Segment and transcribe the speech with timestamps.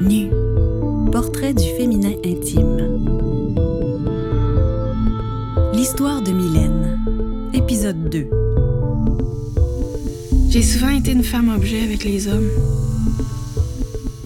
[0.00, 0.30] Nu.
[1.10, 3.04] Portrait du féminin intime.
[5.74, 7.00] L'histoire de Mylène.
[7.52, 8.28] Épisode 2.
[10.50, 12.50] J'ai souvent été une femme objet avec les hommes.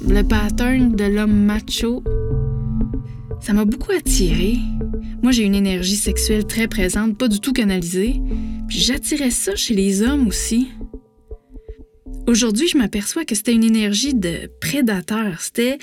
[0.07, 2.03] Le pattern de l'homme macho,
[3.41, 4.59] ça m'a beaucoup attiré.
[5.23, 8.21] Moi, j'ai une énergie sexuelle très présente, pas du tout canalisée.
[8.69, 10.69] Puis j'attirais ça chez les hommes aussi.
[12.27, 15.41] Aujourd'hui, je m'aperçois que c'était une énergie de prédateur.
[15.41, 15.79] C'était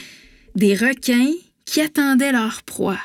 [0.55, 1.34] des requins
[1.66, 2.99] qui attendaient leur proie.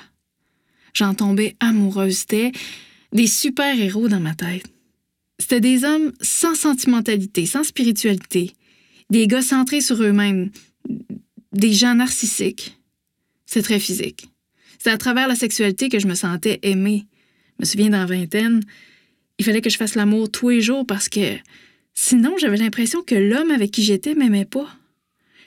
[0.94, 2.18] J'en tombais amoureuse.
[2.18, 2.52] C'était
[3.12, 4.64] des super-héros dans ma tête.
[5.40, 8.52] C'était des hommes sans sentimentalité, sans spiritualité,
[9.10, 10.50] des gars centrés sur eux-mêmes,
[11.52, 12.78] des gens narcissiques.
[13.46, 14.28] C'est très physique.
[14.78, 17.06] C'est à travers la sexualité que je me sentais aimée.
[17.58, 18.60] Je me souviens dans la vingtaine,
[19.38, 21.36] il fallait que je fasse l'amour tous les jours parce que
[21.94, 24.68] sinon j'avais l'impression que l'homme avec qui j'étais m'aimait pas.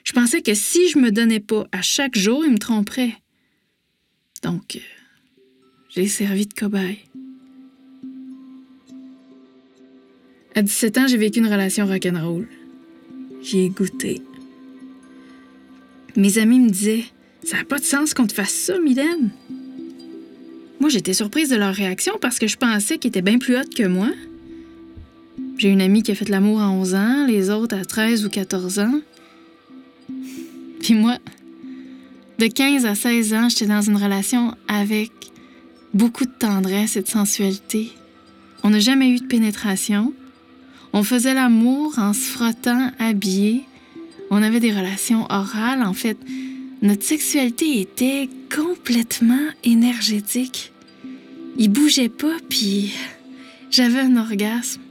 [0.04, 3.14] Je pensais que si je me donnais pas à chaque jour, il me tromperait.
[4.42, 4.80] Donc, euh,
[5.90, 6.98] j'ai servi de cobaye.
[10.54, 12.48] À 17 ans, j'ai vécu une relation rock'n'roll.
[13.42, 14.22] J'y ai goûté.
[16.16, 17.04] Mes amis me disaient
[17.44, 19.30] Ça n'a pas de sens qu'on te fasse ça, Mylène.
[20.80, 23.74] Moi, j'étais surprise de leur réaction parce que je pensais qu'ils étaient bien plus hautes
[23.74, 24.10] que moi.
[25.58, 28.30] J'ai une amie qui a fait l'amour à 11 ans, les autres à 13 ou
[28.30, 29.00] 14 ans.
[30.80, 31.18] Puis moi,
[32.38, 35.10] de 15 à 16 ans, j'étais dans une relation avec
[35.94, 37.90] beaucoup de tendresse et de sensualité.
[38.62, 40.12] On n'a jamais eu de pénétration.
[40.92, 43.64] On faisait l'amour en se frottant, habillés.
[44.30, 45.82] On avait des relations orales.
[45.82, 46.18] En fait,
[46.82, 50.72] notre sexualité était complètement énergétique.
[51.56, 52.94] Il bougeait pas, puis
[53.72, 54.82] j'avais un orgasme.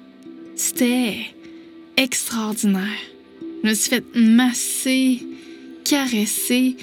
[0.58, 1.17] C'était
[1.97, 3.00] extraordinaire.
[3.63, 5.22] Je me suis fait masser,
[5.85, 6.75] caresser.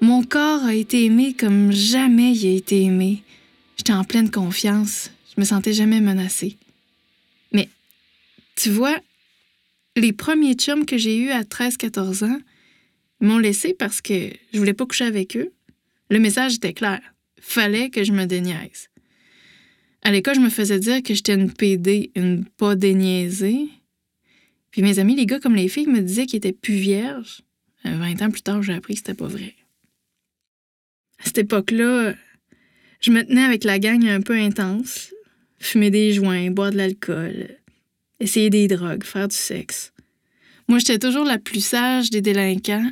[0.00, 3.22] Mon corps a été aimé comme jamais il a été aimé.
[3.76, 5.12] J'étais en pleine confiance.
[5.34, 6.56] Je me sentais jamais menacée.
[7.52, 7.68] Mais,
[8.56, 8.98] tu vois,
[9.94, 12.40] les premiers chums que j'ai eus à 13-14 ans
[13.20, 15.52] m'ont laissé parce que je voulais pas coucher avec eux.
[16.10, 17.00] Le message était clair.
[17.40, 18.88] Fallait que je me déniaise.
[20.02, 23.68] À l'école, je me faisais dire que j'étais une PD, une pas déniaisée.
[24.70, 27.42] Puis mes amis, les gars comme les filles, me disaient qu'ils étaient plus vierges.
[27.84, 29.54] 20 ans plus tard, j'ai appris que c'était pas vrai.
[31.18, 32.14] À cette époque-là,
[33.00, 35.12] je me tenais avec la gang un peu intense.
[35.58, 37.56] Fumer des joints, boire de l'alcool,
[38.18, 39.92] essayer des drogues, faire du sexe.
[40.66, 42.90] Moi, j'étais toujours la plus sage des délinquants,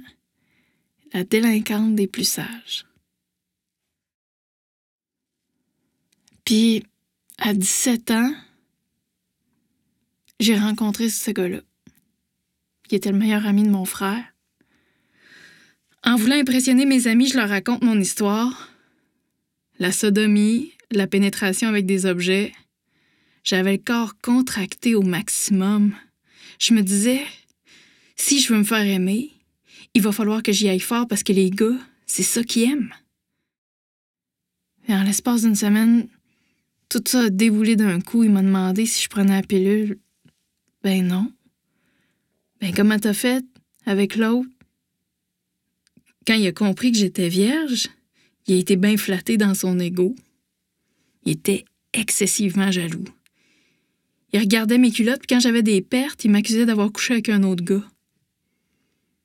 [1.13, 2.87] la délinquante des plus sages.
[6.45, 6.85] Puis,
[7.41, 8.35] à 17 ans,
[10.39, 11.61] j'ai rencontré ce gars-là,
[12.89, 14.23] qui était le meilleur ami de mon frère.
[16.05, 18.71] En voulant impressionner mes amis, je leur raconte mon histoire.
[19.79, 22.53] La sodomie, la pénétration avec des objets.
[23.43, 25.95] J'avais le corps contracté au maximum.
[26.59, 27.23] Je me disais,
[28.17, 29.31] si je veux me faire aimer,
[29.95, 32.95] il va falloir que j'y aille fort parce que les gars, c'est ça qu'ils aiment.
[34.89, 36.09] Et en l'espace d'une semaine,
[36.91, 38.25] tout ça a d'un coup.
[38.25, 39.99] Il m'a demandé si je prenais la pilule.
[40.83, 41.33] Ben non.
[42.61, 43.45] Ben comment t'as fait
[43.87, 44.49] avec l'autre?
[46.27, 47.89] Quand il a compris que j'étais vierge,
[48.47, 50.15] il a été bien flatté dans son ego.
[51.25, 53.05] Il était excessivement jaloux.
[54.33, 57.43] Il regardait mes culottes, puis quand j'avais des pertes, il m'accusait d'avoir couché avec un
[57.43, 57.85] autre gars.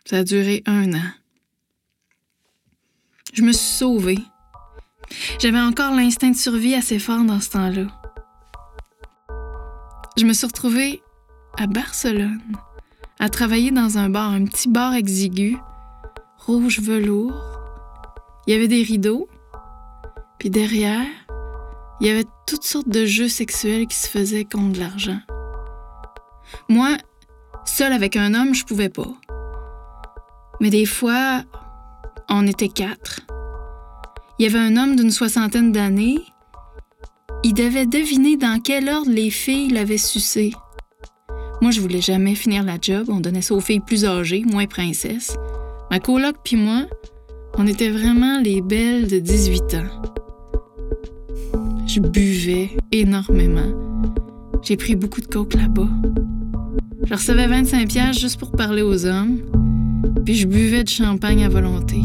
[0.05, 1.11] Ça a duré un an.
[3.33, 4.17] Je me suis sauvée.
[5.39, 7.87] J'avais encore l'instinct de survie assez fort dans ce temps-là.
[10.17, 11.01] Je me suis retrouvée
[11.57, 12.41] à Barcelone,
[13.19, 15.57] à travailler dans un bar, un petit bar exigu,
[16.37, 17.59] rouge velours.
[18.47, 19.27] Il y avait des rideaux,
[20.39, 21.05] puis derrière,
[21.99, 25.19] il y avait toutes sortes de jeux sexuels qui se faisaient contre de l'argent.
[26.69, 26.97] Moi,
[27.65, 29.13] seule avec un homme, je pouvais pas.
[30.61, 31.43] Mais des fois,
[32.29, 33.21] on était quatre.
[34.37, 36.19] Il y avait un homme d'une soixantaine d'années.
[37.43, 40.51] Il devait deviner dans quel ordre les filles l'avaient sucé.
[41.61, 43.05] Moi, je voulais jamais finir la job.
[43.07, 45.37] On donnait ça aux filles plus âgées, moins princesses.
[45.89, 46.81] Ma coloc puis moi,
[47.57, 50.01] on était vraiment les belles de 18 ans.
[51.87, 53.73] Je buvais énormément.
[54.63, 55.87] J'ai pris beaucoup de coke là-bas.
[57.05, 59.39] Je recevais 25 pièges juste pour parler aux hommes,
[60.25, 62.01] puis je buvais du champagne à volonté.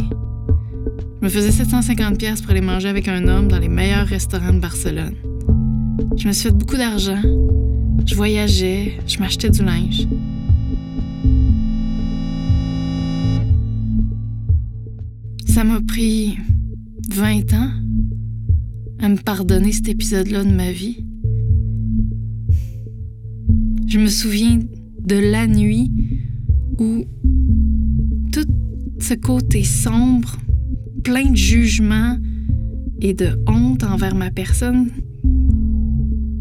[1.20, 4.55] Je me faisais 750 pièces pour aller manger avec un homme dans les meilleurs restaurants
[4.55, 5.12] de Barcelone.
[6.17, 7.20] Je me suis fait beaucoup d'argent,
[8.06, 10.08] Je voyageais, je m'achetais du linge.
[15.46, 16.38] Ça m'a pris
[17.12, 17.70] 20 ans
[19.00, 21.05] à me pardonner cet épisode-là de ma vie.
[23.87, 24.58] Je me souviens
[25.05, 25.93] de la nuit
[26.78, 27.05] où
[28.32, 28.46] tout
[29.00, 30.38] ce côté sombre,
[31.02, 32.17] plein de jugement
[33.00, 34.91] et de honte envers ma personne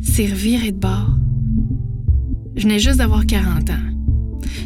[0.02, 1.18] s'est reviré de bord.
[2.56, 3.74] Je venais juste d'avoir 40 ans.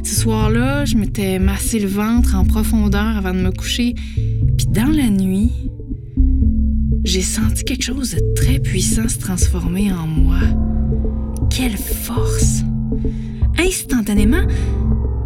[0.04, 3.94] Ce soir-là, je m'étais massé le ventre en profondeur avant de me coucher,
[4.58, 5.52] puis dans la nuit,
[7.04, 10.40] j'ai senti quelque chose de très puissant se transformer en moi.
[11.50, 12.64] Quelle force!
[13.60, 14.48] Instantanément,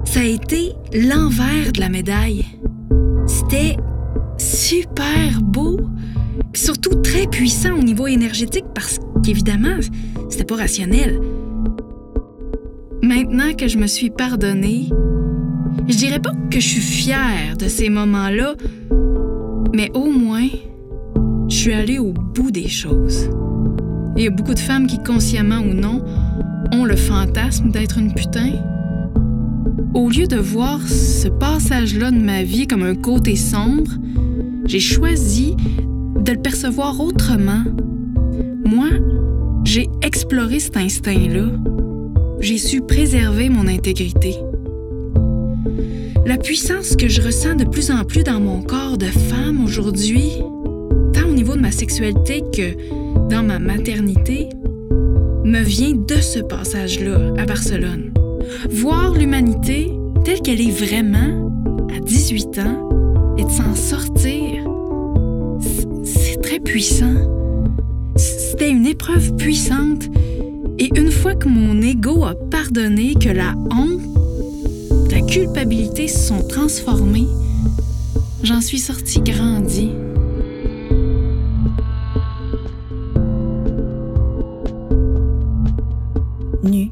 [0.03, 2.45] ça a été l'envers de la médaille.
[3.27, 3.77] C'était
[4.67, 5.79] super beau,
[6.51, 9.77] puis surtout très puissant au niveau énergétique parce qu'évidemment,
[10.29, 11.21] c'était pas rationnel.
[13.01, 14.89] Maintenant que je me suis pardonnée,
[15.87, 18.55] je dirais pas que je suis fière de ces moments-là,
[19.73, 20.49] mais au moins,
[21.47, 23.29] je suis allée au bout des choses.
[24.17, 26.03] Il y a beaucoup de femmes qui, consciemment ou non,
[26.73, 28.51] ont le fantasme d'être une putain.
[29.93, 33.91] Au lieu de voir ce passage-là de ma vie comme un côté sombre,
[34.67, 35.55] j'ai choisi
[36.19, 37.63] de le percevoir autrement.
[38.65, 38.89] Moi,
[39.63, 41.45] j'ai exploré cet instinct-là.
[42.41, 44.35] J'ai su préserver mon intégrité.
[46.25, 50.33] La puissance que je ressens de plus en plus dans mon corps de femme aujourd'hui,
[51.13, 52.75] tant au niveau de ma sexualité que
[53.29, 54.49] dans ma maternité,
[55.45, 58.11] me vient de ce passage-là à Barcelone.
[58.69, 59.93] Voir l'humanité
[60.25, 61.49] telle qu'elle est vraiment
[61.95, 62.87] à 18 ans
[63.37, 64.36] et de s'en sortir,
[66.79, 70.03] C'était une épreuve puissante.
[70.77, 74.01] Et une fois que mon ego a pardonné, que la honte,
[75.09, 77.27] la culpabilité se sont transformées,
[78.43, 79.91] j'en suis sortie grandie.
[86.63, 86.89] Nu,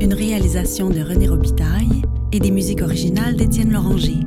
[0.00, 4.22] une réalisation de René Robitaille et des musiques originales d'Étienne Loranger.